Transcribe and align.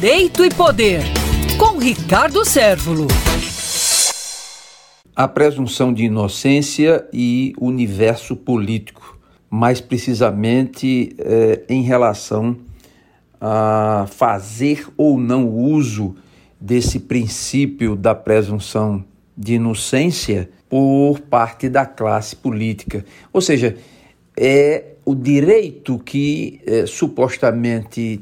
Direito 0.00 0.44
e 0.44 0.48
Poder, 0.48 1.00
com 1.58 1.76
Ricardo 1.76 2.44
Sérvulo. 2.44 3.08
A 5.16 5.26
presunção 5.26 5.92
de 5.92 6.04
inocência 6.04 7.04
e 7.12 7.52
universo 7.60 8.36
político, 8.36 9.18
mais 9.50 9.80
precisamente 9.80 11.16
eh, 11.18 11.64
em 11.68 11.82
relação 11.82 12.56
a 13.40 14.06
fazer 14.08 14.86
ou 14.96 15.18
não 15.18 15.48
uso 15.48 16.14
desse 16.60 17.00
princípio 17.00 17.96
da 17.96 18.14
presunção 18.14 19.04
de 19.36 19.54
inocência 19.54 20.48
por 20.68 21.18
parte 21.18 21.68
da 21.68 21.84
classe 21.84 22.36
política. 22.36 23.04
Ou 23.32 23.40
seja, 23.40 23.76
é 24.36 24.94
o 25.04 25.14
direito 25.14 25.98
que 25.98 26.60
é, 26.64 26.86
supostamente 26.86 28.20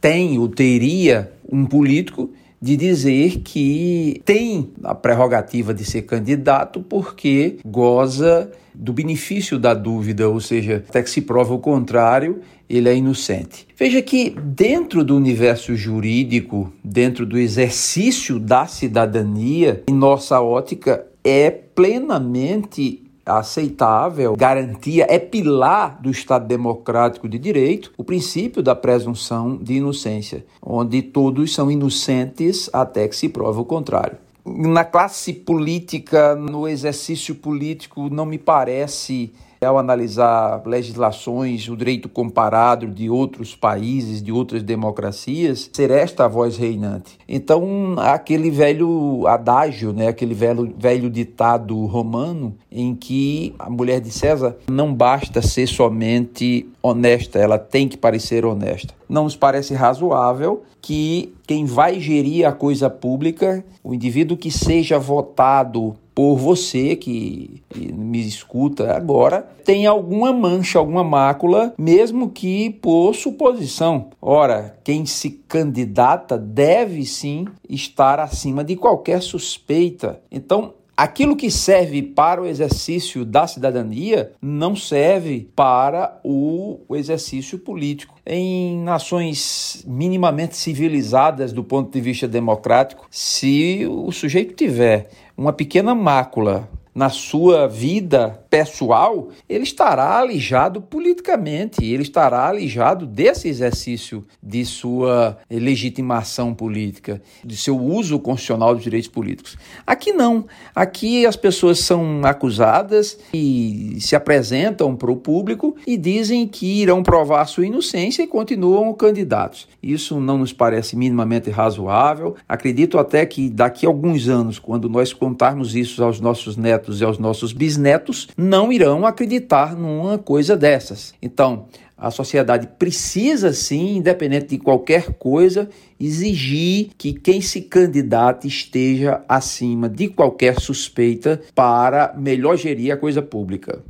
tem 0.00 0.38
ou 0.38 0.48
teria 0.48 1.32
um 1.50 1.64
político 1.64 2.30
de 2.60 2.76
dizer 2.76 3.40
que 3.44 4.20
tem 4.24 4.70
a 4.82 4.94
prerrogativa 4.94 5.72
de 5.72 5.84
ser 5.84 6.02
candidato 6.02 6.80
porque 6.80 7.58
goza 7.64 8.50
do 8.74 8.92
benefício 8.92 9.58
da 9.58 9.74
dúvida, 9.74 10.28
ou 10.28 10.40
seja, 10.40 10.84
até 10.88 11.02
que 11.02 11.10
se 11.10 11.22
prova 11.22 11.54
o 11.54 11.58
contrário, 11.58 12.40
ele 12.68 12.88
é 12.88 12.94
inocente. 12.94 13.66
Veja 13.76 14.02
que 14.02 14.30
dentro 14.30 15.04
do 15.04 15.16
universo 15.16 15.74
jurídico, 15.74 16.72
dentro 16.82 17.24
do 17.24 17.38
exercício 17.38 18.38
da 18.38 18.66
cidadania, 18.66 19.82
em 19.88 19.94
nossa 19.94 20.40
ótica 20.40 21.06
é 21.24 21.50
plenamente 21.50 23.02
aceitável, 23.28 24.34
garantia, 24.36 25.06
é 25.08 25.18
pilar 25.18 26.00
do 26.00 26.10
Estado 26.10 26.46
democrático 26.46 27.28
de 27.28 27.38
direito, 27.38 27.92
o 27.96 28.04
princípio 28.04 28.62
da 28.62 28.74
presunção 28.74 29.56
de 29.56 29.74
inocência, 29.74 30.44
onde 30.62 31.02
todos 31.02 31.54
são 31.54 31.70
inocentes 31.70 32.70
até 32.72 33.06
que 33.06 33.16
se 33.16 33.28
prova 33.28 33.60
o 33.60 33.64
contrário. 33.64 34.16
Na 34.44 34.84
classe 34.84 35.32
política, 35.32 36.34
no 36.34 36.66
exercício 36.66 37.34
político, 37.34 38.08
não 38.08 38.24
me 38.24 38.38
parece 38.38 39.30
ao 39.64 39.78
analisar 39.78 40.62
legislações, 40.64 41.68
o 41.68 41.76
direito 41.76 42.08
comparado 42.08 42.86
de 42.86 43.10
outros 43.10 43.54
países, 43.54 44.22
de 44.22 44.32
outras 44.32 44.62
democracias, 44.62 45.70
ser 45.72 45.90
esta 45.90 46.24
a 46.24 46.28
voz 46.28 46.56
reinante. 46.56 47.18
Então, 47.28 47.94
aquele 47.98 48.50
velho 48.50 49.26
adágio, 49.26 49.92
né, 49.92 50.08
aquele 50.08 50.34
velho, 50.34 50.74
velho 50.78 51.10
ditado 51.10 51.76
romano, 51.86 52.54
em 52.70 52.94
que 52.94 53.54
a 53.58 53.70
mulher 53.70 54.00
de 54.00 54.10
César 54.10 54.56
não 54.68 54.92
basta 54.92 55.42
ser 55.42 55.66
somente 55.66 56.68
honesta, 56.82 57.38
ela 57.38 57.58
tem 57.58 57.88
que 57.88 57.96
parecer 57.96 58.44
honesta. 58.44 58.94
Não 59.08 59.24
nos 59.24 59.36
parece 59.36 59.74
razoável 59.74 60.62
que 60.80 61.34
quem 61.46 61.64
vai 61.64 61.98
gerir 61.98 62.46
a 62.46 62.52
coisa 62.52 62.88
pública, 62.88 63.64
o 63.82 63.94
indivíduo 63.94 64.36
que 64.36 64.50
seja 64.50 64.98
votado 64.98 65.96
por 66.18 66.34
você 66.34 66.96
que 66.96 67.62
me 67.94 68.18
escuta 68.26 68.92
agora, 68.92 69.48
tem 69.64 69.86
alguma 69.86 70.32
mancha, 70.32 70.80
alguma 70.80 71.04
mácula, 71.04 71.72
mesmo 71.78 72.30
que 72.30 72.70
por 72.70 73.14
suposição. 73.14 74.08
Ora, 74.20 74.76
quem 74.82 75.06
se 75.06 75.30
candidata 75.30 76.36
deve 76.36 77.06
sim 77.06 77.44
estar 77.70 78.18
acima 78.18 78.64
de 78.64 78.74
qualquer 78.74 79.22
suspeita. 79.22 80.20
Então, 80.28 80.74
Aquilo 80.98 81.36
que 81.36 81.48
serve 81.48 82.02
para 82.02 82.42
o 82.42 82.46
exercício 82.46 83.24
da 83.24 83.46
cidadania 83.46 84.32
não 84.42 84.74
serve 84.74 85.48
para 85.54 86.18
o 86.24 86.80
exercício 86.90 87.56
político. 87.56 88.16
Em 88.26 88.76
nações 88.78 89.84
minimamente 89.86 90.56
civilizadas 90.56 91.52
do 91.52 91.62
ponto 91.62 91.92
de 91.92 92.00
vista 92.00 92.26
democrático, 92.26 93.06
se 93.12 93.86
o 93.88 94.10
sujeito 94.10 94.54
tiver 94.54 95.08
uma 95.36 95.52
pequena 95.52 95.94
mácula 95.94 96.68
na 96.92 97.10
sua 97.10 97.68
vida 97.68 98.44
pessoal, 98.50 99.28
ele 99.48 99.64
estará 99.64 100.18
alijado 100.18 100.80
politicamente, 100.80 101.84
ele 101.84 102.02
estará 102.02 102.48
alijado 102.48 103.06
desse 103.06 103.48
exercício 103.48 104.24
de 104.42 104.64
sua 104.64 105.38
legitimação 105.50 106.54
política, 106.54 107.20
de 107.44 107.56
seu 107.56 107.78
uso 107.78 108.18
constitucional 108.18 108.74
dos 108.74 108.82
direitos 108.82 109.08
políticos. 109.08 109.56
Aqui 109.86 110.12
não. 110.12 110.46
Aqui 110.74 111.26
as 111.26 111.36
pessoas 111.36 111.80
são 111.80 112.20
acusadas 112.24 113.18
e 113.32 113.98
se 114.00 114.16
apresentam 114.16 114.96
para 114.96 115.10
o 115.10 115.16
público 115.16 115.76
e 115.86 115.96
dizem 115.96 116.46
que 116.46 116.80
irão 116.82 117.02
provar 117.02 117.46
sua 117.46 117.66
inocência 117.66 118.22
e 118.22 118.26
continuam 118.26 118.92
candidatos. 118.94 119.68
Isso 119.82 120.20
não 120.20 120.38
nos 120.38 120.52
parece 120.52 120.96
minimamente 120.96 121.50
razoável. 121.50 122.36
Acredito 122.48 122.98
até 122.98 123.24
que 123.26 123.48
daqui 123.48 123.86
a 123.86 123.88
alguns 123.88 124.28
anos, 124.28 124.58
quando 124.58 124.88
nós 124.88 125.12
contarmos 125.12 125.74
isso 125.74 126.02
aos 126.02 126.20
nossos 126.20 126.56
netos, 126.56 127.00
e 127.00 127.04
aos 127.04 127.18
nossos 127.18 127.52
bisnetos 127.52 128.28
não 128.38 128.72
irão 128.72 129.04
acreditar 129.04 129.74
numa 129.74 130.16
coisa 130.16 130.56
dessas. 130.56 131.12
Então, 131.20 131.66
a 131.96 132.12
sociedade 132.12 132.68
precisa 132.78 133.52
sim, 133.52 133.96
independente 133.96 134.46
de 134.46 134.58
qualquer 134.58 135.14
coisa, 135.14 135.68
exigir 135.98 136.90
que 136.96 137.12
quem 137.12 137.40
se 137.40 137.62
candidate 137.62 138.46
esteja 138.46 139.24
acima 139.28 139.88
de 139.88 140.06
qualquer 140.06 140.60
suspeita 140.60 141.40
para 141.52 142.14
melhor 142.16 142.56
gerir 142.56 142.92
a 142.92 142.96
coisa 142.96 143.20
pública. 143.20 143.82